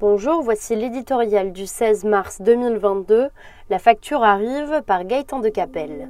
[0.00, 3.28] Bonjour, voici l'éditorial du 16 mars 2022.
[3.68, 6.08] La facture arrive par Gaëtan de Capelle.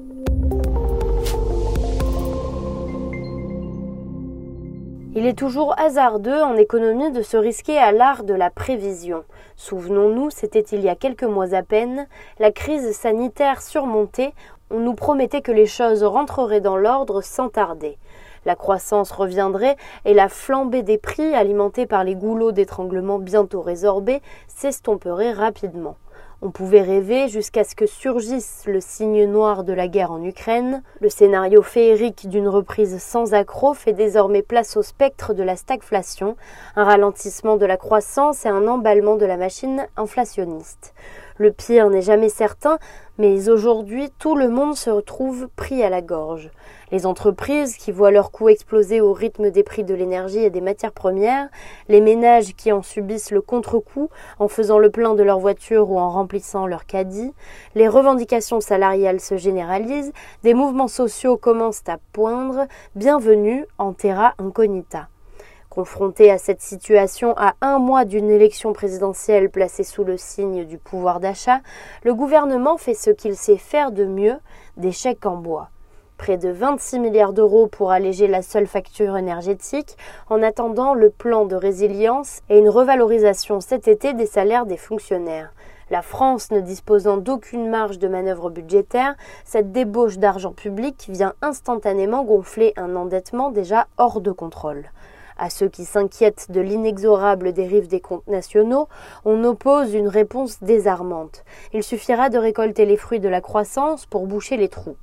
[5.16, 9.24] Il est toujours hasardeux en économie de se risquer à l'art de la prévision.
[9.56, 12.06] Souvenons-nous, c'était il y a quelques mois à peine,
[12.38, 14.34] la crise sanitaire surmontée,
[14.70, 17.98] on nous promettait que les choses rentreraient dans l'ordre sans tarder.
[18.44, 24.22] La croissance reviendrait et la flambée des prix, alimentée par les goulots d'étranglement bientôt résorbés,
[24.48, 25.96] s'estomperait rapidement.
[26.42, 30.82] On pouvait rêver jusqu'à ce que surgisse le signe noir de la guerre en Ukraine.
[31.00, 36.36] Le scénario féerique d'une reprise sans accroc fait désormais place au spectre de la stagflation,
[36.76, 40.94] un ralentissement de la croissance et un emballement de la machine inflationniste.
[41.38, 42.78] Le pire n'est jamais certain,
[43.18, 46.50] mais aujourd'hui tout le monde se retrouve pris à la gorge.
[46.92, 50.60] Les entreprises qui voient leurs coûts exploser au rythme des prix de l'énergie et des
[50.60, 51.48] matières premières,
[51.88, 55.98] les ménages qui en subissent le contre-coup en faisant le plein de leur voiture ou
[55.98, 57.32] en remplissant leur caddie,
[57.74, 62.66] les revendications salariales se généralisent, des mouvements sociaux commencent à poindre,
[62.96, 65.08] bienvenue en terra incognita.
[65.70, 70.78] Confronté à cette situation à un mois d'une élection présidentielle placée sous le signe du
[70.78, 71.60] pouvoir d'achat,
[72.02, 74.34] le gouvernement fait ce qu'il sait faire de mieux,
[74.76, 75.68] des chèques en bois.
[76.18, 79.96] Près de 26 milliards d'euros pour alléger la seule facture énergétique,
[80.28, 85.52] en attendant le plan de résilience et une revalorisation cet été des salaires des fonctionnaires.
[85.88, 92.24] La France ne disposant d'aucune marge de manœuvre budgétaire, cette débauche d'argent public vient instantanément
[92.24, 94.90] gonfler un endettement déjà hors de contrôle.
[95.42, 98.88] À ceux qui s'inquiètent de l'inexorable dérive des comptes nationaux,
[99.24, 101.44] on oppose une réponse désarmante.
[101.72, 104.98] Il suffira de récolter les fruits de la croissance pour boucher les trous.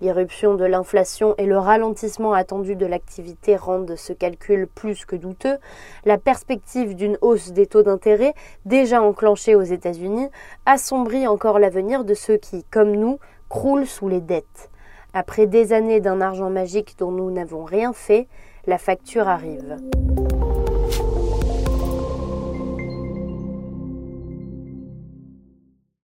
[0.00, 5.56] L'irruption de l'inflation et le ralentissement attendu de l'activité rendent ce calcul plus que douteux.
[6.04, 8.34] La perspective d'une hausse des taux d'intérêt,
[8.64, 10.30] déjà enclenchée aux États-Unis,
[10.66, 14.68] assombrit encore l'avenir de ceux qui, comme nous, croulent sous les dettes.
[15.14, 18.26] Après des années d'un argent magique dont nous n'avons rien fait,
[18.66, 20.45] la facture arrive.